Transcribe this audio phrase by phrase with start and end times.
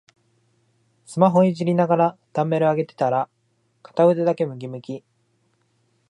[1.05, 3.29] スマホいじりながらダンベル上げてたら
[3.83, 5.03] 片腕だけムキムキ